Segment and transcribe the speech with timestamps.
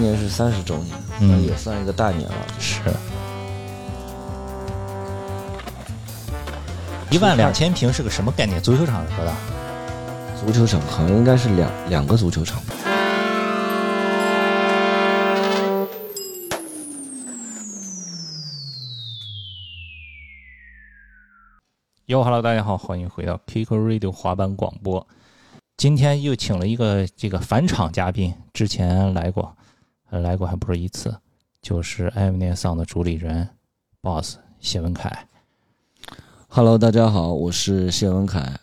[0.00, 2.34] 今年是三十周年，嗯那也算一个大年了。
[2.58, 2.80] 是。
[7.10, 8.58] 一万两千平是个什么概念？
[8.62, 9.36] 足球场是多大？
[10.40, 12.74] 足球场好像应该是两两个足球场吧。
[22.06, 25.06] 哟哈喽，大家好，欢迎回到 Kiko Radio 滑板广播。
[25.76, 29.59] 今天又请了一个这个返场嘉宾，之前来过，呃
[30.18, 31.16] 来过还不是一次，
[31.62, 33.48] 就是 M 年丧的主理人
[34.00, 35.26] Boss 谢文凯。
[36.48, 38.58] Hello，大家好，我是谢文凯，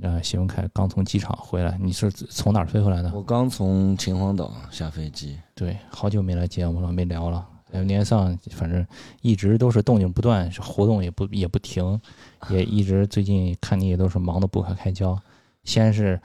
[0.00, 3.10] 呃，谢文凯刚从机场回来，你是从哪儿飞回来的？
[3.12, 5.36] 我刚从秦皇岛下飞机。
[5.56, 7.48] 对，好久没来节目了，没聊了。
[7.72, 8.86] M 年丧反正
[9.22, 12.00] 一直都是动静不断，活动也不也不停，
[12.48, 15.18] 也一直最近看你也都是忙得不可开交。
[15.64, 16.20] 先是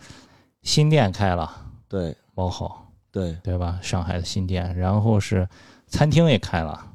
[0.61, 1.49] 新店开了，
[1.87, 3.79] 对包好，对对吧？
[3.81, 5.47] 上海的新店，然后是
[5.87, 6.85] 餐厅也开了，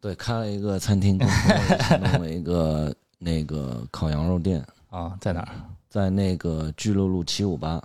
[0.00, 5.48] 对，开了一个餐厅，弄了一个 那个烤羊肉店，啊，在哪儿？
[5.88, 7.82] 在那个巨鹿路七五八，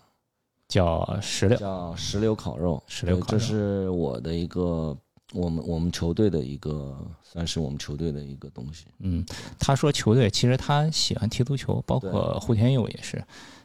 [0.68, 1.58] 叫石榴。
[1.58, 2.82] 叫石榴烤肉。
[2.86, 4.96] 石榴烤肉这是我的一个，
[5.34, 8.86] 我们我们球队的一个，算是我们球队的一个东西。
[9.00, 9.26] 嗯，
[9.58, 13.24] 他说球队其实他喜欢踢足球，包括户田佑也是，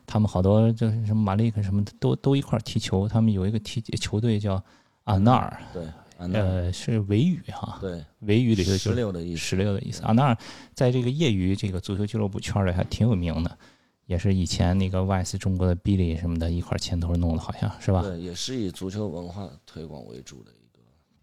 [0.08, 3.06] 他们好多就是什么马利克什么的都都一块踢球。
[3.06, 4.60] 他们有一个踢球队叫
[5.04, 5.84] 阿纳尔，对，
[6.16, 9.36] 呃，是维语哈，对，维语里头就石是榴的意思。
[9.36, 10.02] 十六的意思。
[10.02, 10.36] 阿纳尔
[10.74, 13.58] 在这个业余这个足球俱乐部圈里还挺有名的，
[14.06, 18.00] 也是以前那个 VICE 中国的 Billy 什么的一块牵头弄的，好像是吧？
[18.00, 20.50] 对，也是以足球文化推广为主的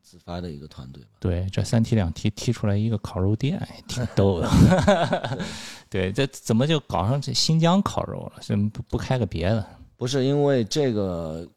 [0.05, 1.09] 自发的一个团队吧。
[1.19, 5.39] 对，这三踢两踢踢出来一个烤肉店，也挺 逗的。
[5.89, 8.41] 对，这怎么就搞上这新疆烤肉了？
[8.41, 9.65] 怎么不不开个别的？
[9.97, 11.47] 不是因为这个，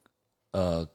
[0.53, 0.89] 呃，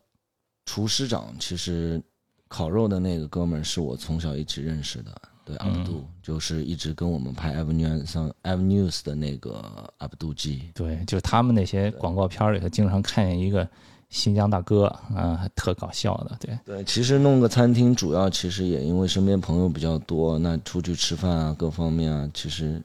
[0.65, 2.01] 厨师长其实
[2.47, 10.71] 烤肉的那个哥们儿是我从小一起认识的，对，阿布杜、就是一直跟我们拍 Avenue 上 Avenues 的那个阿布杜基。
[10.73, 13.67] 对，就他们那些广告片里头，经常看见一个
[14.13, 14.85] 新疆大哥，
[15.15, 16.37] 啊，还特搞笑的。
[16.39, 22.79] 对，对，其实弄个餐厅，主要其实也因为身边朋友比较多，那出去吃饭啊，各方面啊，其实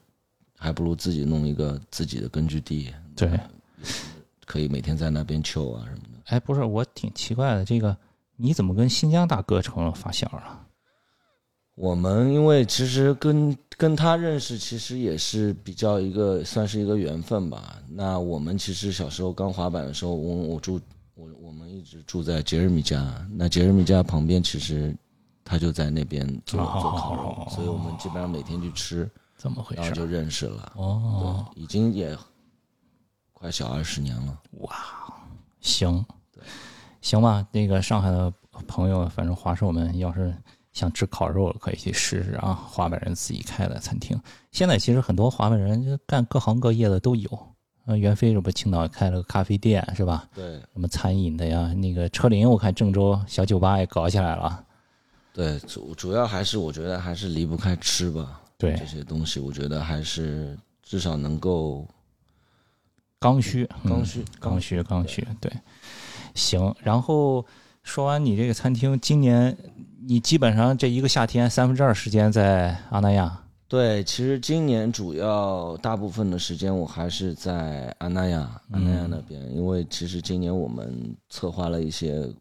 [0.56, 3.38] 还不如自己弄一个自己的根据地，对，
[4.46, 6.18] 可以每天在那边 chill 啊什么的。
[6.28, 7.94] 哎，不是，我挺奇怪的，这个
[8.36, 10.60] 你怎么跟新疆大哥成了发小了？
[11.74, 17.76] 我们因为其实跟跟他认识，其实也是比较一个算是一个缘分吧。
[17.86, 20.80] 那我们其实小时候刚滑板的时候，我我住
[21.18, 24.96] 我我们一直住在杰瑞米家，那杰瑞米家旁边其实
[25.44, 29.82] 他就在那边做哦做烤肉，所以我们基本上每天去吃，怎么回事？
[29.82, 30.72] 然后就认识了。
[30.76, 32.16] 哦，对，已经也
[33.32, 34.40] 快小二十年了。
[34.60, 34.76] 哇
[35.60, 36.06] 行，
[37.00, 37.44] 行吧。
[37.50, 38.32] 那个上海的
[38.68, 40.32] 朋友，反正华硕们要是
[40.72, 42.54] 想吃烤肉，可以去试试啊。
[42.54, 44.16] 华北人自己开的餐厅，
[44.52, 47.28] 现在其实很多华北人就干各行各业的都有。
[47.88, 50.28] 呃，袁飞这不青岛开了个咖啡店是吧？
[50.34, 50.44] 对
[50.74, 51.72] 什么餐饮的呀？
[51.72, 54.62] 那个车林，我看郑州小酒吧也搞起来了。
[55.32, 58.42] 对，主主要还是我觉得还是离不开吃吧。
[58.58, 61.88] 对这，些东西，我觉得还是至少能够
[63.18, 65.50] 刚需，嗯刚需刚需，刚需，对，
[66.34, 66.74] 行。
[66.82, 67.42] 然后
[67.82, 69.56] 说完你这个餐厅，今年
[70.02, 82.32] 你基本上这一个夏天三分之二时间在阿那亚，对，其实今年主要大部分的时间我还是在安那亚，安那亚那边，因为其实今年我们策划了一些，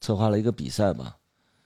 [0.00, 1.16] 策划了一个比赛吧，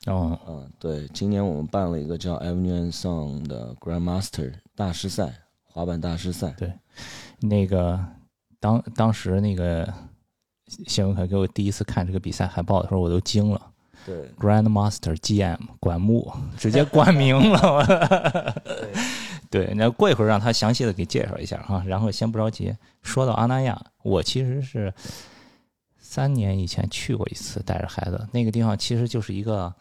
[0.06, 6.72] 哦，嗯，对，今年我们办了一个叫 Avenue Song 的 Grandmaster 大师赛，滑板大师赛，对
[7.41, 8.03] 那个
[8.59, 9.87] 当当时那个
[10.87, 13.70] 谢文凯给我第一次看这个比赛海报的时候，我都惊了
[14.04, 18.54] 对，，Grandmaster GM 管木直接冠名了，
[19.50, 24.93] 对，那过一会儿让他详细的给介绍一下哈，然后先不着急，说到阿那亚，我其实是
[25.99, 29.73] 三年以前去过一次，带着孩子，那个地方其实就是一个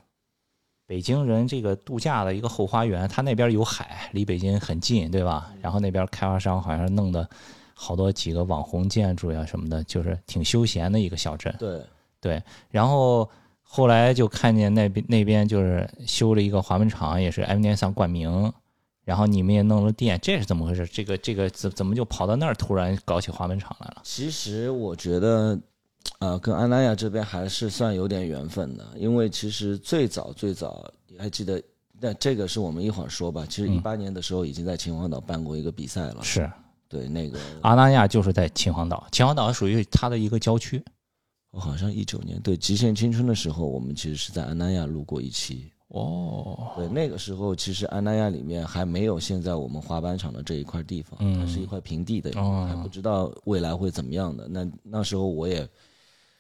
[0.88, 5.52] 北京人这个度假的一个后花园，它那边有海，离北京很近，对吧？
[5.62, 7.28] 然后那边开发商好像弄的
[7.74, 11.54] 好多几个网红建筑呀什么的，就是挺休闲的一个小镇。
[11.58, 11.82] 对，
[12.22, 13.30] 对，然后
[13.64, 18.54] 后来就看见那边那边就是修了一个滑门厂，也是 M 年上冠名，
[19.04, 20.86] 然后你们也弄了店，这是怎么回事？
[20.88, 24.02] 这个这个怎怎么就跑到那儿突然搞起滑门厂来了？
[24.04, 25.60] 其实我觉得，
[26.20, 31.62] 呃，跟安那亚这边还是算有点缘分的，因为其实最早最早，你还记得？
[32.00, 33.46] 那这个是我们一会儿说吧。
[33.48, 36.52] 其实嗯一八年的时候已经在秦皇岛办过一个比赛了，是
[36.90, 40.84] 对那个阿那亚就是在秦皇岛，秦皇岛属于它的一个郊区。
[41.54, 45.72] 我好像一九年对《极限青春》的时候，我们其实是在安那亚录过一期。
[45.90, 54.48] 哦，对，那个时候其实安那亚里面还没有现在我们滑板场的这一块地方，嗯它是一块平地的，哦还不知道未来会怎么样的。
[54.48, 55.70] 那那时候我也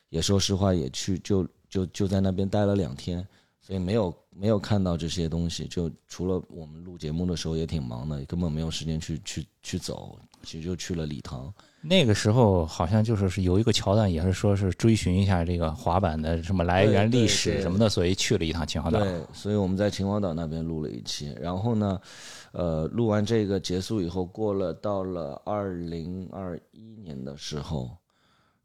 [0.09, 3.23] 也说实话，也去就就就在那边待了两天，
[3.61, 5.67] 所以没有没有看到这些东西。
[5.67, 11.53] 就除了我们录节目的时候也挺忙的，根本没有时间去去去走，其实就去了礼堂。
[11.85, 19.01] 那个时候好像就是是有一个桥段，也是说是追寻一下这个滑板的什么来源、历史什么的，所以去了一趟秦皇岛。
[19.01, 21.99] 对，所以我们在秦皇岛那边录了一期，然后呢，
[22.53, 27.91] 呃，录完这个结束以后，过了到了二零二一年的时候，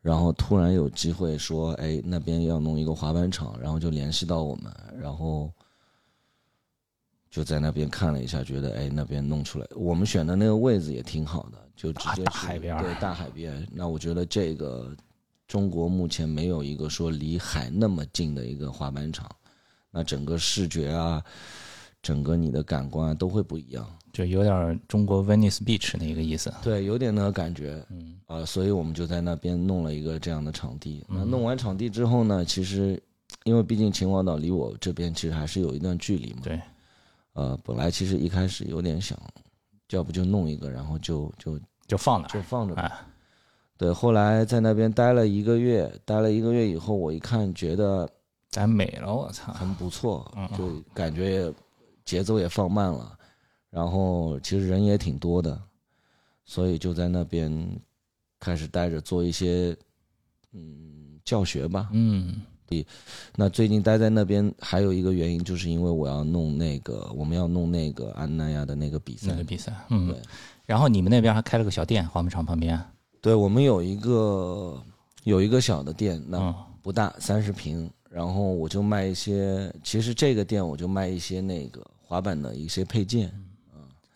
[0.01, 5.51] 然后突然有机会说，哎，那边要弄一个滑板场，然后就联系到我们，然后
[7.39, 13.65] 就在那边看了一下，觉得哎那边弄出来，我们选的那个位置也挺好的，就直接大海边对大海边。
[13.71, 14.93] 那我觉得这个
[15.47, 19.31] 中国目前没有一个说离海那么近的一个滑板场，
[19.93, 21.23] 那整个视觉啊，
[22.03, 23.89] 整个你的感官啊都会不一样。
[24.13, 26.53] 就有点中国 Venice Beach 那个意思。
[26.61, 27.81] 对，有点那个感觉。
[27.91, 31.05] 嗯啊、所以我们就在那边弄了一个这样的场地。
[31.09, 33.01] 那弄完场地之后呢，其实
[33.45, 36.41] 因为毕竟秦皇岛离我这边其实还是有一段距离嘛。
[36.43, 36.61] 对。
[37.39, 39.17] 呃，本来其实一开始有点想，
[39.91, 42.27] 要不就弄一个，然后就就就放那。
[42.27, 42.83] 就放着吧。
[42.83, 43.07] 哎，
[43.77, 48.11] 对，后来在那边待了一个月，待了一个月以后，我一看觉得
[48.51, 49.53] 咱美了，我操！
[49.53, 51.55] 很不错嗯，就感觉也
[52.05, 53.17] 节奏也放慢了，
[53.71, 55.63] 然后其实人也挺多的，
[56.45, 57.81] 所以就在那边
[58.41, 59.77] 开始待着做一些
[60.51, 61.89] 嗯教学吧。
[61.93, 62.43] 嗯
[63.37, 69.45] 那最近待在那边还有一个原因，就是因为我要弄那个我们要弄那个安奈亚的那个比赛那个。
[69.45, 70.17] 比赛，嗯对。
[70.67, 72.79] 然后你们那边还开了个小店，滑冰场旁边。
[73.21, 74.81] 对，我们有一个
[75.25, 83.33] 有一个小的店，那嗯不大，三十平，然后我就卖一些，其实这个店我就卖一些那个滑板的一些配件，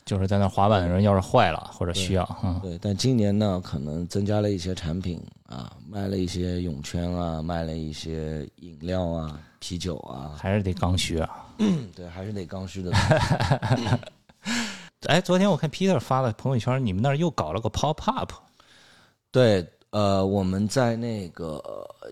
[0.05, 2.79] 就是在那滑板的人要是坏了或者需要，嗯，对。
[2.79, 11.47] 但今年呢，可能增加了一些产品啊，卖了一些泳圈啊，卖了一些饮料啊、啤酒啊，还是得刚需啊。
[11.59, 12.91] 嗯，对，还是得刚需的。
[15.07, 18.33] 哎，昨天我看 Peter 发了朋友圈，你们那儿又搞了个 pop up，
[19.31, 21.63] 对，呃，我们在那个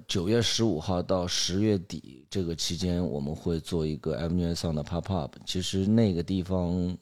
[0.09, 5.37] 九月十五号到十月底这个期间，我们会做一个 Avenue Song 的 pop up。
[5.47, 6.97] 其实那个地方，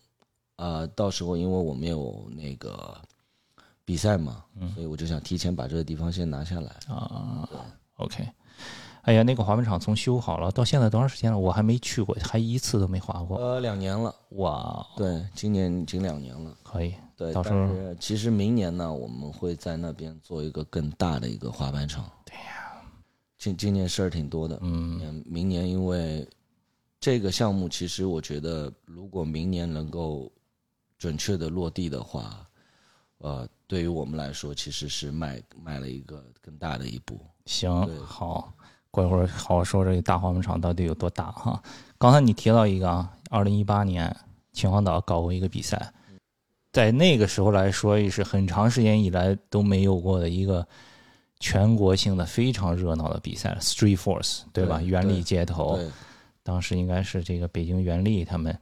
[0.58, 2.96] 啊，到时候因为我们有那个
[3.84, 4.44] 比赛嘛，
[4.74, 6.72] 所以我就想提前把这个地方先拿下来。
[6.88, 7.48] 啊
[7.96, 8.28] ，OK。
[9.02, 11.38] 哎呀，那个滑板场从修好了到现在多长时间了？
[11.38, 13.38] 我还没去过，还一次都没滑过。
[13.38, 16.54] 呃，两年了，哇，对，今年已经两年了。
[16.64, 22.04] 可以，对，到时候其实明年呢，我们会在那边做一个更大的一个滑板场。
[22.26, 22.82] 对呀，
[23.38, 24.58] 今今年事儿挺多的。
[24.60, 26.28] 嗯，嗯，明年因为
[27.00, 30.30] 这个项目，其实我觉得，如果明年能够
[30.98, 32.46] 准确的落地的话，
[33.18, 37.20] 呃，对于我们来说，其实是迈迈了一个更大的一步。
[37.46, 37.70] 行，
[38.04, 38.52] 好，
[38.90, 41.62] 过一会儿好好说这个大滑板场到底有多大哈。
[41.96, 44.14] 刚才你提到一个啊，二零一八年
[44.52, 45.92] 秦皇岛搞过一个比赛，
[46.72, 50.66] 在那个时候来说，也是很长时间以来都没有过的一个
[51.40, 54.78] 全国性的非常热闹的比赛，Street Force 对吧？
[54.78, 55.78] 对原力街头，
[56.42, 58.58] 当时应该是这个北京原力他们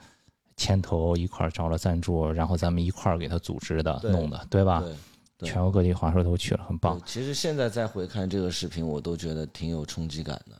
[0.56, 4.80] 牵头一块儿找了赞助，然后咱们一块儿给他组织的弄的，对吧？
[4.80, 4.94] 对
[5.38, 6.98] 对全国各地华硕都去了，很棒。
[7.04, 10.56] 其实现在再回看这个视频，我都觉得挺有冲击感的。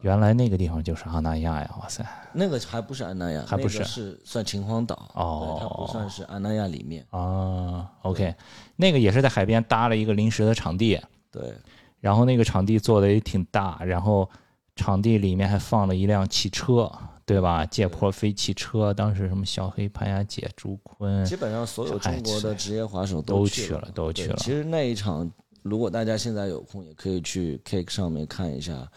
[0.00, 2.06] 原来那个地方就是阿那亚呀，哇塞！
[2.32, 7.04] 那个还不是安那亚，还不是那个是算秦皇岛哦它不算是安那亚里面。
[7.10, 8.32] 啊，OK，
[8.76, 11.00] 那个也是在海边搭了一个临时的场地，
[11.32, 11.52] 对
[11.98, 14.30] 然后那个场地做的也挺大，然后
[14.78, 16.90] 场地里面还放了一辆汽车，
[17.26, 17.66] 对吧？
[17.66, 25.30] 借坡飞汽车，当时什么小黑、潘雅姐、朱坤，基本上所有中国的职业滑手都去去了都去了其实那一场，
[25.62, 28.88] 如果大家现在有空，也可以去 Cake 上面看一下，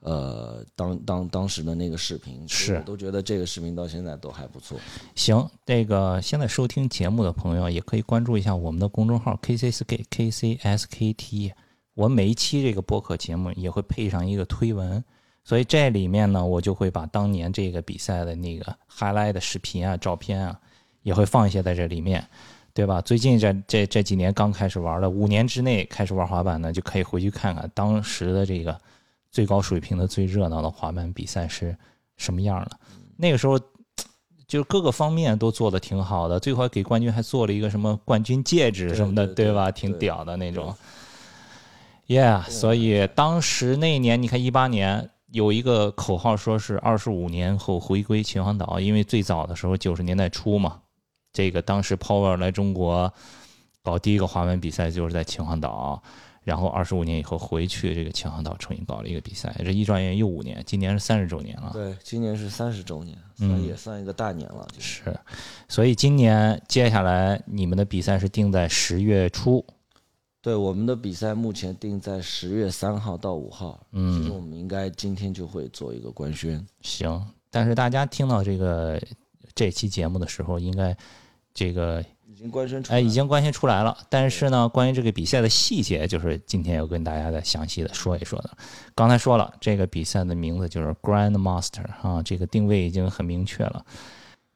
[0.00, 4.78] 呃，当当当时的那个视频，是我都觉得这个视频到现在都还不错。
[5.14, 11.52] 行，那个现在收听节目的朋友也可以关注一下我们的公众号 KCSK KCSKT。
[11.94, 15.04] 我每一期这个播客节目也会配上一个推文，
[15.48, 20.60] 所以这里面呢，我就会把当年这个比赛的那个 highlight 的视频啊、照片啊，
[21.00, 22.22] 也会放一些在这里面，
[22.74, 23.00] 对吧？
[23.00, 28.78] 最近这这这几年刚开始玩的，五年之内开始玩滑板的，就可以回去看看当时的这个
[29.30, 31.74] 最高水平的、最热闹的滑板比赛是
[32.18, 32.72] 什么样的。
[33.16, 33.58] 那个时候。
[34.46, 39.70] 就是各个方面都做的挺好的，最后还给冠军还做了一个什么冠军戒指什么的，对吧？
[39.70, 40.74] 挺屌的那种。
[42.06, 50.80] Yeah，所以当时那一年，你看一八年有一个口号，说是二十五年后回归秦皇岛，因为最早的时候九十年代初嘛，
[51.32, 53.12] 这个当时 Power 来中国
[53.82, 56.02] 搞第一个滑板比赛就是在秦皇岛，
[56.42, 61.70] 然后二十五年以后回去这个秦皇岛重新搞了一个比赛，这一转眼又五年，今年是三十周年了。
[61.74, 64.66] 对，今年是三十周年，嗯算也算一个大年了。
[64.72, 65.20] 就是是，
[65.68, 69.62] 所以今年接下来你们的比赛是定在十月初，
[70.48, 76.66] 对，我们的比赛目前定在十月三号到五号，嗯其实嗯，我们应该今天就会做一个官宣。
[76.80, 77.22] 行。
[77.50, 78.98] 但是大家听到这个
[79.54, 80.96] 这期节目的时候，应该
[81.52, 83.94] 这个已经官宣出来哎，已经官宣出来了。
[84.08, 88.50] 但是呢，关于这个比赛的细节，就是今天要跟大家再详细的说一说的。
[88.94, 93.84] 刚才说了，这个比赛的名字就是 Grand Master 啊，这个定位已经很明确了。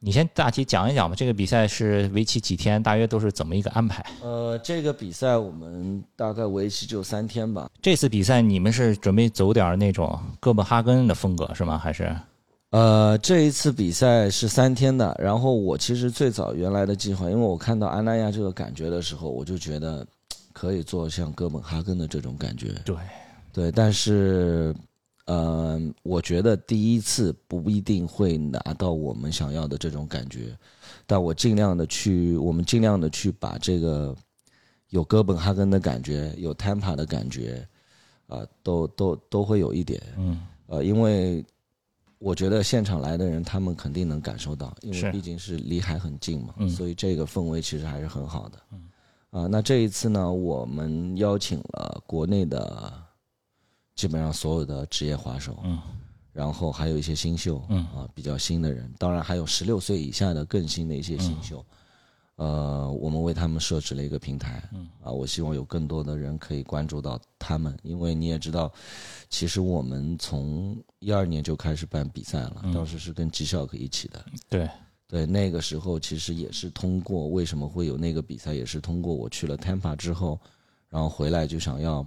[0.05, 4.05] 你先大体讲一讲吧，这个比赛是为期几天，大约都是怎么一个安排？
[4.21, 7.69] 呃，这个比赛我们大概为期就三天吧。
[7.81, 11.77] 这次比赛你们是准备走点儿那种哥本哈根的风格是吗？
[11.77, 12.13] 还是
[12.71, 20.05] 呃，这一次比赛是三天的，然后我其实最早原来的计划，因为我看到安那亚这个感觉的时候，我就觉得
[20.51, 22.73] 可以做像哥本哈根的这种感觉。
[22.83, 22.95] 对
[23.53, 24.75] 对，但是，
[25.25, 30.57] 呃，我觉得第一次不一定会拿到我们想要的这种感觉，
[31.07, 34.13] 但我尽量的去，我们尽量的去把这个
[34.89, 37.65] 有哥本哈根的感觉，有 Tampa 的感觉，
[38.27, 41.43] 啊、都都都会有一点，嗯呃，因为
[42.19, 48.59] 我觉得现场来的人，他们肯定能感受到，因为毕竟是离海很近嘛，嗯所以这个氛围其实还是很好的。
[49.31, 52.93] 啊、那这一次呢，我们邀请了国内的
[53.95, 55.79] 基本上所有的职业滑手，嗯。
[56.31, 57.85] 然后还有一些新秀，嗯。
[57.95, 61.65] 啊，比较新的人，当然还有十六岁以下的更新的一些新秀。
[62.35, 64.87] 呃，我们为他们设置了一个平台，嗯。
[65.01, 68.71] 啊，我希望有更多的人可以关注到他们，因为你也知道，
[69.29, 72.73] 其实我们从一二年就开始办比赛了，嗯。
[72.73, 74.69] 当时是跟 G Shock 一起的，对。
[75.05, 80.39] 对，那个时候其实也是通过为什么会有那个比赛，也是通过我去了 Tampa 之后，
[80.89, 82.03] 然后回来就想要，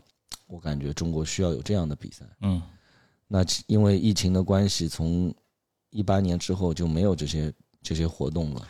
[0.47, 2.25] 我感觉中国需要有这样的比赛。
[2.41, 2.63] 嗯
[3.29, 5.35] 那因为疫情的关系，从
[5.91, 8.69] 一八年之后就没有这些这些活动了。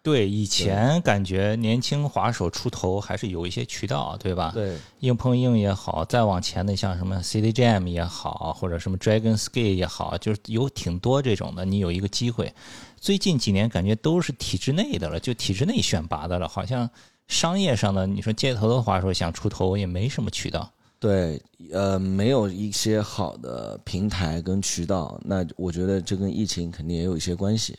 [0.00, 4.52] 对，以前感觉年轻滑手出头还是有一些渠道，对吧？
[4.54, 12.54] 对硬碰硬也好，再往前的像什么 City Jam 也好，或者什么 Dragon Skate 也好，就是有挺多这种的，你有一个机会。
[12.96, 16.88] 最近几年感觉都是体制内的了，就体制内选拔的了，好像
[17.26, 20.72] 商业上的你说街头的滑手想出头也没什么渠道。
[21.00, 21.40] 对，
[21.72, 27.76] 呃，没有一些好的平台跟渠道，那我觉得这跟疫情肯定也有一些关系。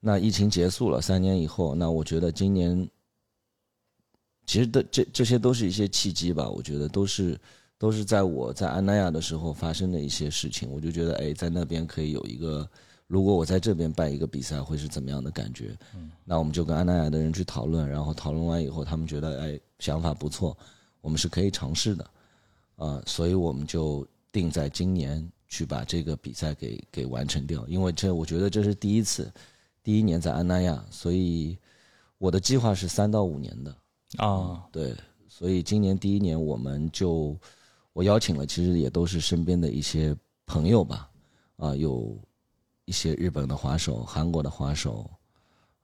[0.00, 2.88] 那疫情结束了三年以后，那我觉得今年
[4.46, 7.40] 其实的这这些都是一些契机吧，我觉得都是
[7.78, 12.68] 都是在我在安那亚的时候发生的一些事情，我就觉得哎，在那边可以有一个，
[13.06, 15.76] 如果我在这边办一个比赛会是怎么样的感觉？
[16.24, 20.56] 那我们就跟安那亚的人去讨论，然后讨论完以后，他们觉得哎想法不错，
[21.00, 22.08] 我们是可以尝试的，
[22.78, 29.30] 啊、所以我们就定在今年去把这个比赛给给完成掉，因为这我觉得这是第一次，
[29.82, 31.58] 第一年在安那亚，所以
[32.18, 33.76] 我的计划是三到五年的。
[34.16, 34.96] 啊，对，
[35.28, 37.36] 所以今年第一年我们就
[37.92, 40.16] 我邀请了，其实也都是身边的一些
[40.46, 41.10] 朋友吧，
[41.56, 42.16] 啊、有
[42.84, 45.10] 一些日本的滑手、韩国的滑手，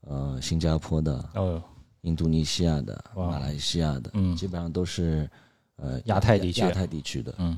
[0.03, 1.63] 呃，新加坡的、哦，
[2.03, 5.29] 印度尼西亚的、马来西亚的，嗯基本上都是
[5.77, 7.57] 呃亚太地区亚太地区的，嗯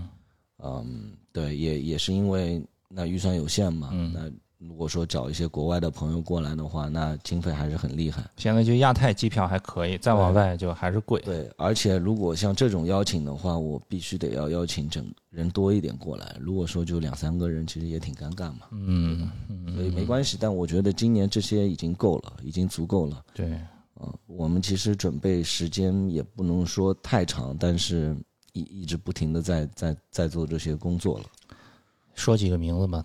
[0.63, 8.25] 嗯，对，也也是因为那预算有限嘛，嗯那如果说找一些国外的朋友过来的话，那经费还是很厉害。
[8.39, 11.21] 现在就亚太机票还可以，再往外就还是贵。
[11.21, 16.35] 对，而且如果像这种邀请的话，我必须得要邀请整人多一点过来。
[16.41, 18.61] 如果说就两三个人，其实也挺尴尬嘛。
[18.71, 19.31] 嗯，
[19.75, 23.23] 所以没关系，但我觉得今年这些已经够了，已经足够了。
[23.35, 23.61] 对，
[24.01, 28.17] 嗯，我们其实准备时间也不能说太长，但是
[28.53, 31.25] 一一直不停的在在在做这些工作了。
[32.15, 33.05] 说几个名字吧，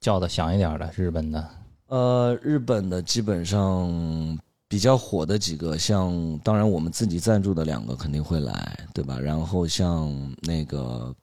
[0.00, 1.50] 叫的响一点的，日本的。
[1.88, 9.18] 呃，日本的基本上比较火的几个，像当然我们自己赞助的两个肯定会来，对吧？
[9.18, 10.10] 然后像
[10.42, 11.14] 那个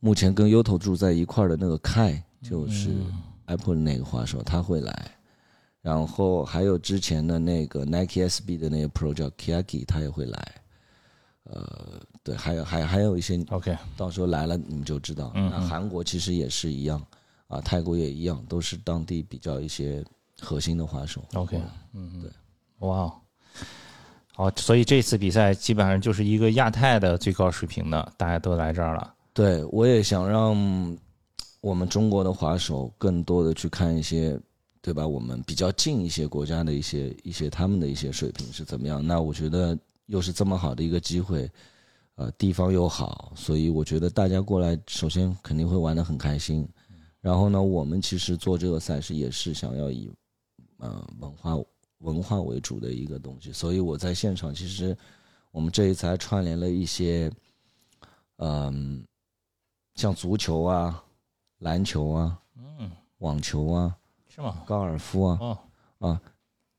[0.00, 5.10] 目前跟 Yoto 住在一块儿的那个 Kai，就是嗯 Apple 的那个滑手，他会来。
[5.84, 10.54] 然后还有之前的那个 Nike SB 的那个 Pro 叫 Kiyaki，他也会来。
[11.42, 15.30] 呃，对，还有还还有一些 OK，到时候来了你们就知道。
[15.34, 17.06] 嗯那韩国其实也是一样，
[17.48, 20.02] 啊，泰国也一样，都是当地比较一些
[20.40, 21.22] 核心的滑手。
[21.34, 21.60] OK，
[21.92, 22.30] 嗯，对，
[22.78, 23.12] 哇哦
[24.32, 29.14] 好，所以这次比赛基本上就是一个亚太的最高水平的，大家都来这儿了。
[29.34, 30.96] 对，我也想让
[31.60, 34.40] 我们中国的滑手更多的去看一些，
[34.84, 35.08] 对吧？
[35.08, 39.02] 我们比较近一些国家的一些一些他们的一些水平是怎么样？
[39.06, 41.50] 那我觉得又是这么好的一个机会，
[42.16, 46.68] 呃，地方又好，所以我觉得大家过来，首先肯定会玩得很开心。
[47.22, 50.12] 然后呢，我们其实做这个赛事也是想要以，
[50.76, 51.56] 呃，文化
[52.00, 53.50] 文化为主的一个东西。
[53.50, 54.94] 所以我在现场，其实
[55.50, 57.32] 我们这一次还串联了一些，
[58.36, 59.02] 嗯、
[59.94, 61.02] 像足球啊、
[61.60, 62.38] 篮球啊、
[62.78, 63.96] 嗯，网球啊、
[64.34, 64.62] 是吗？
[64.66, 65.58] 高尔夫啊哦
[65.98, 66.20] 啊，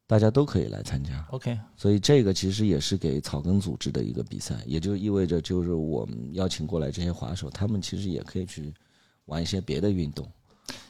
[0.07, 1.25] 大家都可以来参加。
[1.31, 8.73] ，OK，所以这个其实也是给草根组织的一个比赛，也就意味着就是我们邀请过来这些滑手，他们其实也可以去
[9.25, 10.29] 玩一些别的运动。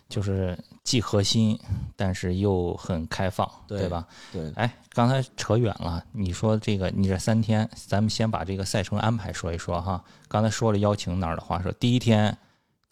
[0.07, 1.59] 就是既核心，
[1.95, 4.07] 但是又很开放，对对吧？
[4.31, 10.03] 对，哎，刚才扯远了，你说这个，你这三天，咱们先把这个赛程安排说一说哈。
[10.27, 12.37] 刚才说了邀请哪儿的滑手，第一天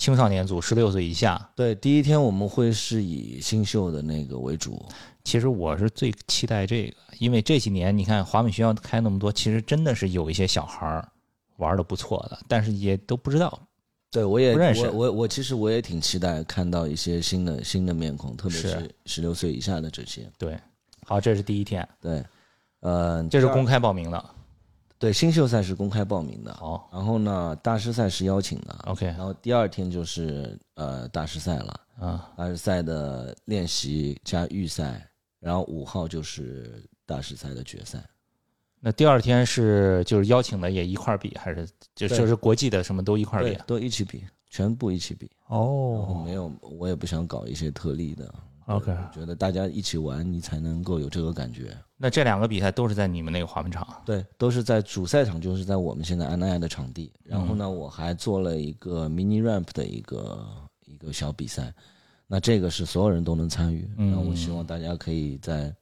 [0.04, 4.86] 青少年组十六岁以下，对，第一天我们会是以新秀的那个为主。
[5.24, 11.08] 其实我是最期待这个，因为这几年你看华美学校开那么多，其实真的是有一些小孩儿
[11.56, 13.58] 玩的不错的，但是也都不知道。
[14.12, 20.30] 对，我也不认识我我我其实我也挺期待看到一些新的新的面孔，特别是是十六岁以下的这些。
[20.38, 20.60] 对，
[21.06, 22.22] 好，这是第一天，对，
[22.82, 24.26] 呃，这是公开报名的。
[25.04, 31.82] 对新秀赛是公开报名的，好然后呢，大师赛是邀请的，，OK，然后第二天就是呃大师赛了。
[32.00, 35.06] 啊，大师赛的练习加预赛，
[35.42, 38.02] 然后五号就是大师赛的决赛。
[38.80, 45.30] 那第二天是就是邀请的也一块儿比，还是就对就是国际的什么都一块儿比？，对都一起比，全部一起比。
[45.48, 48.34] 哦没有，我也不想搞一些特例的。
[48.68, 51.78] ，OK，我觉得大家一起玩，你才能够有这个感觉。
[51.98, 53.88] 那这两个比赛都是在你们那个滑冰场。
[54.06, 57.12] 对，都是在主赛场，就是在我们现在安奈亚的场地。
[57.24, 60.46] 然后嗯呢，我还做了一个 mini ramp 的一个
[60.86, 61.74] 一个小比赛。
[62.28, 63.90] 那这个是所有人都能参与。
[63.98, 65.74] 嗯那我希望大家可以在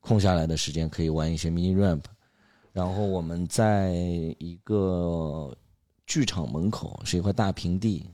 [0.00, 2.02] 空下来的时间可以玩一些 mini ramp。
[2.72, 3.92] 然后我们在
[4.38, 5.54] 一个
[6.06, 8.06] 剧场门口是一块大平地，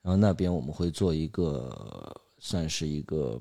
[0.00, 3.40] 然后那边我们会做一个算是一个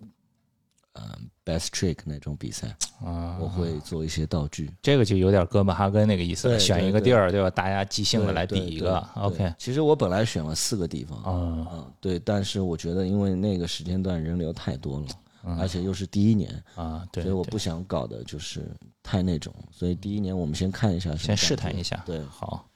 [0.93, 2.67] 嗯、best trick 那种比赛，
[3.03, 4.69] 啊，我会做一些道具。
[4.81, 7.49] 这个就有点哥本哈根那个意思了，对选一个地儿，对吧？
[7.49, 15.07] 大家即兴的来比一个，OK，其实我本来选了四个地方，嗯嗯，对，但是我觉得因为那个时间段人流太多了，
[15.45, 15.57] 嗯。
[15.57, 18.69] 而且又是第一年，啊，对，所以我不想搞的就是
[19.01, 22.21] 太那种，所以第一年我们先看一下，先试探一下，对。
[22.25, 22.69] 好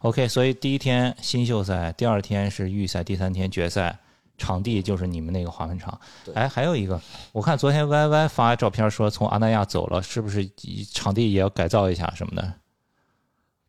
[0.00, 3.96] ，OK，所以第一天新秀赛，第二天是预赛，第三天决赛，
[4.42, 5.96] 场地就是你们那个滑冰场。
[6.24, 7.00] 对哎，还有一个，
[7.30, 10.50] 我看昨天 YY 发照片说从阿那亚走了，是不是
[10.92, 12.52] 场地也要改造一下什么的？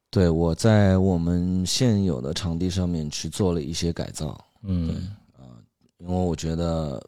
[0.09, 5.09] 对，我在我们现有的场地上面去做了一些改造，嗯，
[5.99, 7.01] 因为我觉得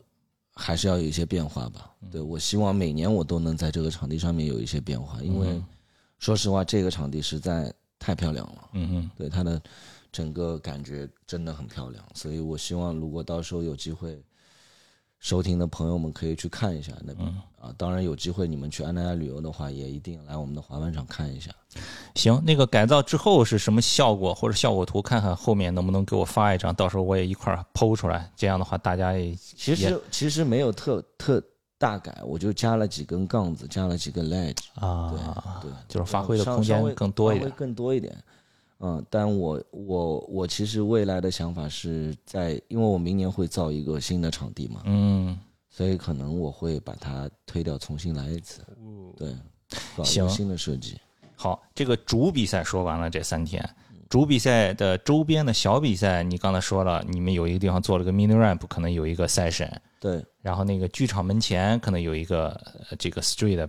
[0.54, 1.92] 还是要有一些变化吧。
[2.02, 5.66] 嗯对我希望每年我都能在这个场地上面有一些变化，因为嗯
[6.20, 8.70] 说实话，这个场地实在太漂亮了。
[8.74, 9.62] 嗯嗯，对它的
[10.16, 14.24] 整个感觉真的很漂亮，所以我希望如果到时候有机会，
[15.20, 17.28] 收听的朋友们可以去看一下那边、
[17.60, 17.76] 啊。
[17.78, 21.52] 当然有机会你们去安那亚旅游的话，也一定来我们的滑板场看一下。
[22.14, 25.02] 行，那个改造之后是什么效果或者效果图？
[25.02, 28.32] 看看后面能不能给我发一张，到时候我也一块儿剖出来。
[28.38, 31.44] 这样的话，大家也其实其实没有特特
[31.78, 37.52] 大改，我就加了几根杠子，加了几个 ledge，啊，对，就是发挥的空间稍微更多一点。
[37.52, 38.16] 更多一点。
[38.80, 48.62] 嗯，但我我我其实未来的想法是在，因为我明年会造一个新的场地嘛，嗯，所以可能我会把它推掉，重新来一次。
[49.16, 49.34] 对，
[49.96, 51.00] 搞一行个新的设计。
[51.36, 53.68] 好，这个主比赛说完了，这三天，
[54.10, 62.50] 主比赛的周边的小比赛，你刚才说了，你们有一个地方做了个 mini ramp，可能有一个 session，对然后那个剧场门前可能有一个
[62.90, 63.66] 呃这个 street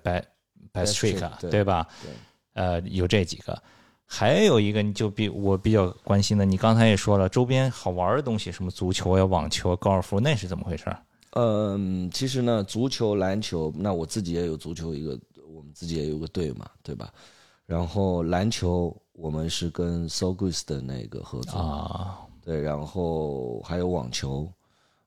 [0.73, 1.89] Best trick，trick，对对吧？
[2.03, 2.13] 对，
[2.53, 3.63] 呃，有这几个。
[4.07, 10.85] 还有一个，你就比我比较关心的，你刚才也说了，周边好玩的东西，什么足球呀、网球、高尔夫，那是怎么回事？
[11.33, 15.19] 嗯，其实呢，足球、篮球，那我自己也有足球一个，
[15.53, 17.13] 我们自己也有个队嘛，对吧？
[17.67, 24.49] 然后篮球，我们是跟 So Goose 的那个合作，啊，对，然后还有网球，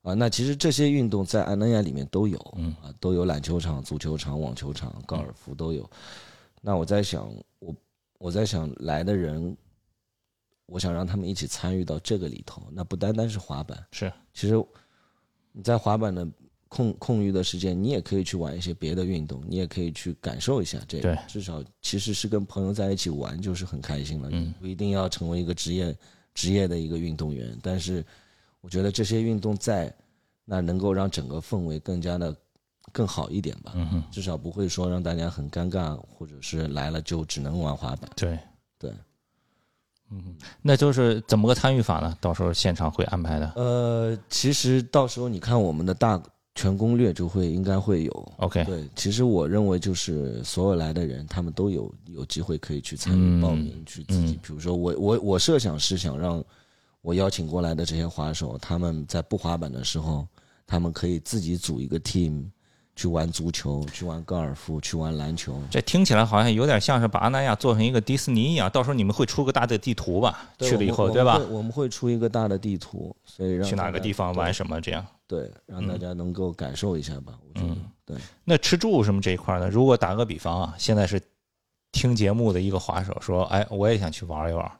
[0.01, 5.89] 啊，那其实这些运动在安那亚里面都有，嗯啊，都有篮球场、足球场、网球场、高尔夫都有。
[6.61, 7.31] 那我在想，
[8.19, 9.57] 我我在想来的人，
[10.67, 12.61] 我想让他们一起参与到这个里头。
[12.71, 14.53] 那不单单是滑板，是其实
[15.51, 16.27] 你在滑板的
[16.67, 21.03] 空空余的时间，你也可以去玩一些别的运动，你也可以去感受一下这个。
[21.03, 24.29] 对至少其实是跟朋友在一起玩，就是很开心了。
[24.59, 25.97] 不一定要成为一个职业
[26.35, 28.05] 职业的一个运动员，但是
[28.61, 29.91] 我觉得这些运动在
[30.45, 32.35] 那能够让整个氛围更加的
[32.91, 33.73] 更好一点吧。
[33.75, 38.09] 嗯哼，至少不会说让大家很尴尬，或者是来了就只能玩滑板。
[38.15, 38.37] 对，
[38.77, 38.93] 对，
[40.11, 42.17] 嗯，那就是怎么个参与法呢？
[42.19, 43.51] 到时候现场会安排的。
[43.55, 46.21] 呃，其实到时候你看我们的大
[46.55, 48.31] 全攻略就会应该会有。
[48.37, 56.43] OK，对，其实我认为就是所有来的人，他们都有有机会可以去参与嗯报名，去自己，嗯比如说我我我设想是想让
[57.01, 60.27] 我邀请过来的这些滑手，他们在不滑板的时候，
[60.67, 62.43] 他们可以自己组一个 team
[62.99, 65.57] 去玩足球，去玩高尔夫，去玩篮球。
[65.71, 70.49] 这听起来好像有点像是把阿那亚做成一个迪士尼一样，到时候你们会出个大的地图吧？
[70.59, 71.71] 去了以后，对吧我们？
[71.71, 75.05] 会出一个大的地图，所以让去哪个地方玩什么这样？
[75.27, 77.39] 对，让大家能够感受一下吧。
[77.47, 78.17] 我觉得嗯，对。
[78.43, 79.69] 那吃住什么这一块呢？
[79.69, 81.21] 如果打个比方啊，现在是
[81.93, 84.71] 听节目的一个滑手说，哎，我也想去玩一玩，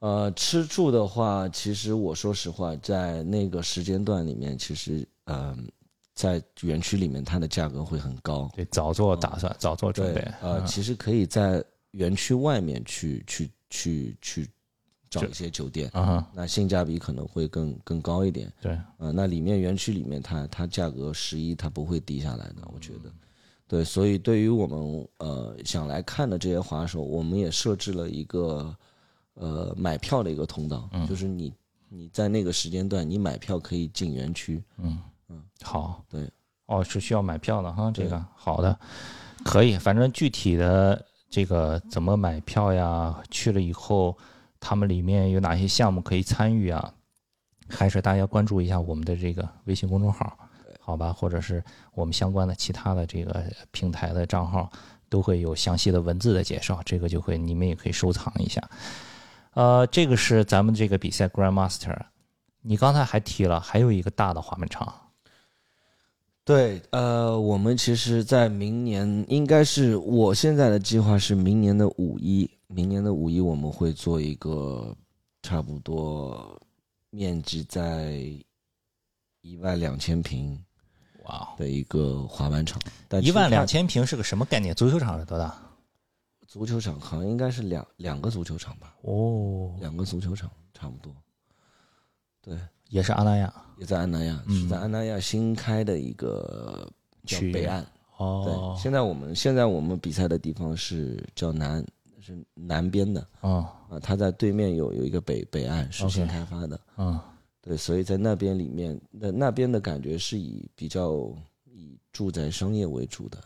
[0.00, 5.56] 呃，吃住的话，其实我说实话，在那个时间段里面，其实呃，
[6.18, 8.50] 在园区里面它的价格会很高。
[8.52, 10.28] 对，早做打算，早做准对备，。
[10.42, 14.48] 呃，嗯其实可以在园区外面去去去去
[15.08, 18.52] 找一些酒店，啊，那性价比可能会更更高一点。
[18.60, 23.12] 对，呃，那里面园区里面它它价格十一它不会低下来的，我觉得。
[23.68, 28.74] 对，所以对于我们呃想来看的这些滑手，我们也设置了一个
[29.34, 31.54] 呃买票的一个通道，嗯就是你
[31.88, 34.60] 你在那个时间段你买票可以进园区。
[34.78, 36.30] 嗯嗯，好，对，
[36.66, 38.78] 哦，是需要买票的哈，这个好的，
[39.44, 44.16] 可以，反正具体的这个怎么买票呀，去了以后
[44.58, 46.94] 他们里面有哪些项目可以参与啊？
[47.68, 50.38] 还是大家关注一下我们的这个微信公众号，
[50.80, 51.62] 好吧，或者是
[51.92, 54.70] 我们相关的其他的这个平台的账号，
[55.10, 58.66] 都会有详细的文字的介绍，这个就会你们也可以收藏一下。
[59.52, 61.94] 呃，这个是咱们这个比赛 Grandmaster，
[62.62, 65.07] 你刚才还提了还有一个大的滑板场，
[66.48, 74.96] 对，呃，我们其实，在明年应该是我现在的计划是明年的五一，明年的五一我们会做一个
[75.42, 76.58] 差不多
[77.10, 78.22] 面积在
[79.42, 80.58] 一万两千平
[81.24, 84.74] 哇哦，的一个滑板场，但一万两千平是个什么概念？
[84.74, 85.54] 足球场是多大？
[86.46, 91.14] 足球场好像应该是两两个足球场吧，哦，两个足球场差不多。
[92.40, 93.52] 对，也是阿那亚。
[93.78, 94.62] 也在安南亚，嗯。
[94.62, 96.90] 是在安南亚新开的一个
[97.24, 97.86] 叫区域北岸。
[98.16, 101.84] 哦对，，现在我们现在我们比赛的地方是叫南，
[102.20, 103.68] 是南边的哦。
[103.88, 107.20] 啊，它在对面有有一个北北岸是 OK 新开发的，嗯。
[107.60, 111.30] 对，所以在那边里面，那那边的感觉是以比较
[111.64, 113.38] 以住宅商业为主的，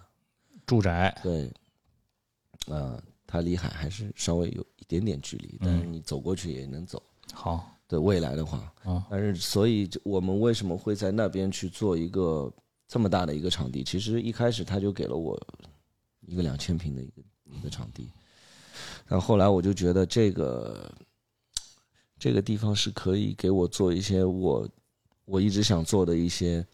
[0.65, 1.53] 住宅对，
[2.69, 7.03] 呃，它离海还是稍微有一点点距离，但是你走过去也能走。
[7.33, 12.51] 好，对未来的话，啊但是所以我们为什么会在那边去做一个
[12.89, 13.85] 这么大的一个场地？
[13.85, 15.39] 其实一开始他就给了我
[16.27, 17.23] 一个两千平的一个
[17.55, 18.09] 一个场地，
[19.07, 20.91] 但后来我就觉得这个
[22.19, 24.67] 这个地方是可以给我做一些我
[25.27, 26.65] 我一直想做的一些，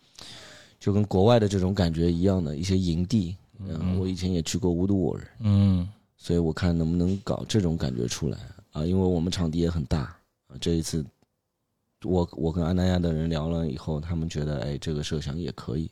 [0.78, 3.34] 就跟国外的这种感觉一样的一些营地。
[3.66, 8.38] 嗯，我以前也去过乌都沃尔，嗯所以我看能不能搞这种感觉出来
[8.70, 10.17] 啊，因为我们场地也很大啊。
[10.60, 11.04] 这一次，
[12.04, 15.90] 我我跟安南亚的人聊了以后，他们觉得哎，这个设想也可以，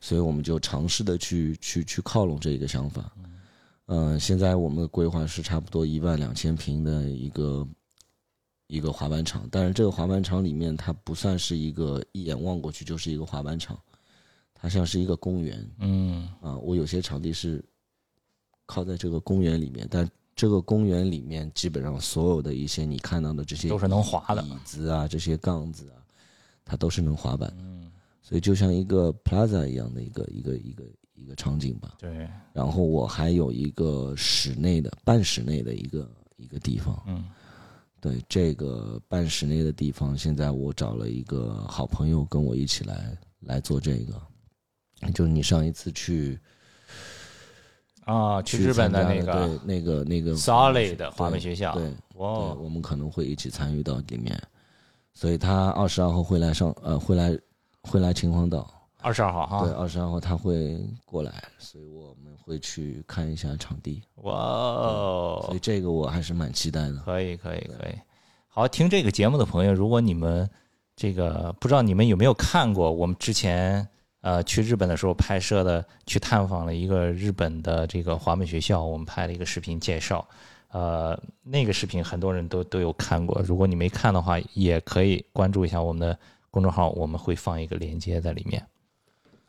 [0.00, 3.12] 所以我们就尝试的去去去靠拢这一个想法。
[3.86, 7.68] 嗯、现在我们的规划是差不多一万两千平的一个
[8.68, 13.78] 一个滑板场，但是这个滑板场里面它不算是一个一眼望过去就是一个滑板场，
[14.54, 15.70] 它像是一个公园。
[15.80, 17.62] 嗯啊，我有些场地是
[18.64, 26.02] 靠在这个公园里面，但这个公园里面基本上所有的一些你看到的这些都是能滑的椅子啊，这些杠子啊，
[26.64, 27.90] 它都是能滑板的，嗯，
[28.22, 31.96] 所以就像一个 plaza 一样的一个一个一个一个场景吧。
[31.98, 37.24] 对，然后我还有一个室内的半室内的一个一个地方，嗯。
[38.00, 44.20] 对这个半室内的地方，现在我找了一个好朋友跟我一起来来做这个，
[45.14, 46.36] 就是你上一次去
[48.04, 54.36] 啊，去日本的那个对那个那个 Solid 的滑板学校，对，对，哇，我们可能会一起参与到里面，
[55.14, 57.38] 所以他二十二号会来上呃会来
[57.82, 58.68] 会来秦皇岛，
[59.00, 66.96] 二十二号哈对，哈，二十二号他会过来，所以我们会去看一下场地，哇哦所以，这个我还是蛮期待的。
[67.04, 67.94] 可以，可以，可以。
[68.48, 70.48] 好，听这个节目的朋友，如果你们
[70.96, 73.86] 这个不知道你们有没有看过我们之前
[74.22, 80.26] 呃，去日本的时候拍摄的，去探访了一个日本的这个滑板学校，我们拍了一个视频介绍。
[80.70, 86.18] 呃，那个视频很多人都都有看过，如果你没看的话，也可以关注一下我们的
[86.50, 88.64] 公众号，我们会放一个链接在里面。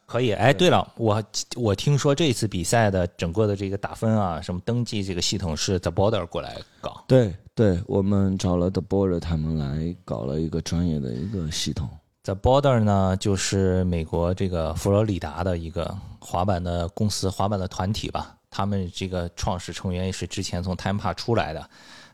[0.05, 1.23] 可以，哎，对了，我
[1.55, 7.05] 我听说这次比赛的整个的这个打分啊，什么登记这个系统是 The Border 过来搞。
[7.07, 11.87] 对对，我们找了 The Border 他们来搞了一个专业的一个系统。
[12.23, 18.37] The Border 呢，就是美国这个佛罗里达的一个滑板的公司，滑板的团体吧。
[18.49, 21.69] 他们这个创始成员也是之前从 Tampa 出来的，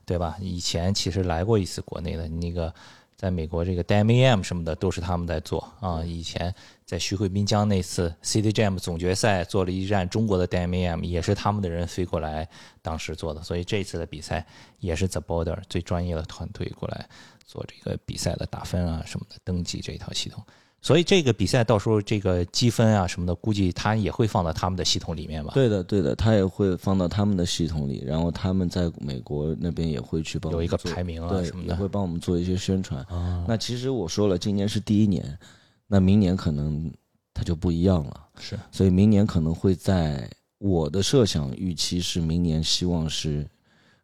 [0.05, 0.35] 对吧？
[0.41, 2.73] 以前其实来过一次国内的那个。
[3.15, 6.01] 在美国，这个 DMAM 什么的都是他们在做啊。
[6.05, 12.47] 以前在徐汇滨江那次 City Jam 总决赛做了一站中国的 DMAM，也是他们的人飞过来
[12.81, 13.43] 当时做的。
[13.43, 14.47] 所以这次的比赛
[14.79, 17.09] 也是 The Border 最专业的团队过来
[17.49, 20.43] 做这个比赛的打分啊什么的登记这一套系统。
[20.81, 25.51] 所以这个比赛到时候这个积分啊什么的，估计他也会放到他们的系统里面吧？
[25.53, 33.05] 对的，对的，他也会放到他们的系统里，然后他们在美国那边也会去帮有一个排名啊什么的，也会帮我们做一些宣传。
[33.45, 35.37] 那其实我说了，今年是第一年，
[35.85, 36.89] 那明年可能
[37.33, 38.27] 它就不一样了。
[38.39, 43.45] 是，所以明年可能会在我的设想预期是明年希望是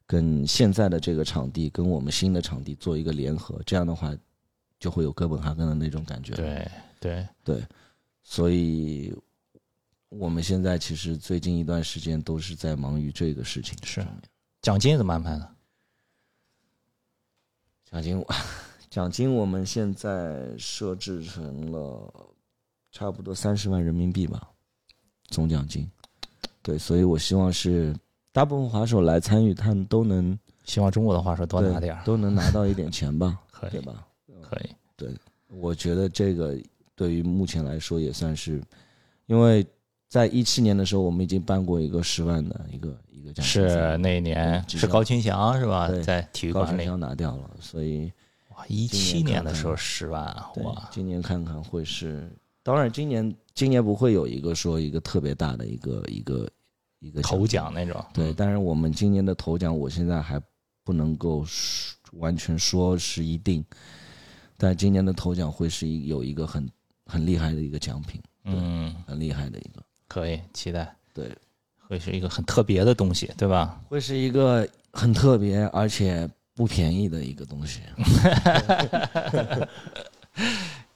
[0.05, 4.15] 跟现在的这个场地跟我们新的场地做一个联合，这样的话。
[4.77, 6.35] 就会有哥本哈根的那种感觉。
[6.35, 7.65] 对对对，
[8.21, 9.15] 所以
[10.09, 13.75] 我们现在其实最近一段时间都是在忙于这个事情。
[13.83, 14.05] 是，
[14.61, 15.49] 奖金怎么安排呢？
[17.89, 18.23] 奖金，
[18.91, 22.13] 奖金我们现在设置成了
[22.91, 24.51] 差不多三十万人民币吧，
[25.29, 25.89] 总奖金。
[26.61, 27.95] 对，所以我希望是
[28.35, 34.05] 大部分滑手来参与，他们都能希望中国的滑手多拿点都能拿到一点钱吧， 可以吧？
[34.41, 35.09] 可以，对，
[35.47, 36.53] 我觉得这个
[36.97, 38.61] 对于目前来说也算是，
[39.27, 39.65] 因为
[40.09, 45.89] 在一七年的时候，我们已经办过一个十万的一个一个奖，是那一年是高群祥是吧？
[46.03, 48.11] 在体育馆里，高群祥拿掉了，所以
[48.49, 50.25] 哇，一七年的时候十万
[50.61, 52.29] 哇，今年看看会是，
[52.61, 56.45] 当然今年今年不会有一个说一个特别大的一个一个
[57.05, 60.41] 一个头奖那种，对，但是我们今年的头奖，我现在还
[60.83, 61.45] 不能够
[62.13, 63.63] 完全说是一定。
[64.57, 66.67] 但今年的头奖会是一有一个很
[67.05, 71.31] 很厉害的一个奖品，嗯，很厉害的一个，可以期待，对，
[71.87, 73.79] 会是一个很特别的东西，对吧？
[73.87, 77.81] 会是一个很特别而且不便宜的一个东西，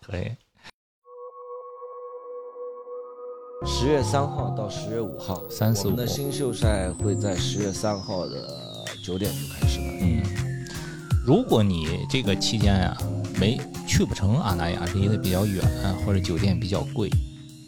[0.01, 0.31] 可以。
[3.65, 8.35] 十月三号到十月五号，三四五，我们的新秀赛会在十月三号的
[9.03, 10.23] 九点就开始了，嗯，
[11.25, 12.97] 如果你这个期间呀。
[13.39, 15.63] 没去不成阿那亚，离得比较远，
[16.05, 17.09] 或者酒店比较贵，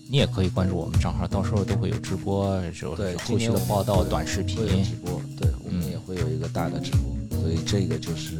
[0.10, 2.62] 你也可以关注我们账号，到时候都会有直播，
[2.98, 8.36] 对后续的报道、短视频直播，对我们也会有一个大的直播，所以这个就是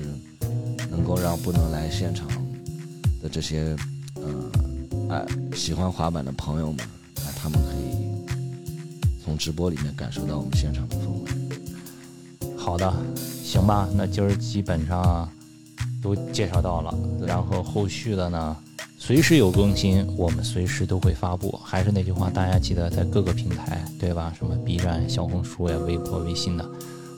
[0.90, 2.28] 能够让不能来现场
[3.24, 3.78] 的这些
[4.16, 4.52] 呃
[5.10, 7.01] 哎喜欢滑板的朋友们，那
[7.42, 12.58] 他们可以从直播里面感受到我们现场的氛围。
[12.58, 12.94] 好的，
[13.44, 15.28] 行吧，那今儿基本上。
[16.04, 16.92] 都介绍到了，
[17.28, 18.58] 然后后续的呢，
[18.98, 21.52] 随时有更新，我们随时都会发布。
[21.64, 24.34] 还是那句话，大家记得在各个平台，对吧？
[24.36, 26.68] 什么 B 站、小红书呀、微博、微信的，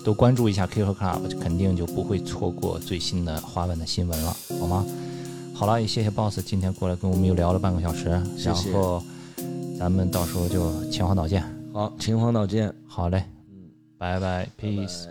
[0.04, 4.86] 都关注一下 K 和 Club，肯定就不会错过最新的滑板的新闻了，好吗？
[5.54, 8.10] 好了，也谢谢 Boss 今天过来跟我们又聊了半个小时，
[8.44, 9.02] 然后
[9.84, 11.44] 咱们到时候就秦皇岛见。
[11.74, 12.74] 好，秦皇岛见。
[12.88, 15.10] 好嘞，嗯，拜拜，Peace。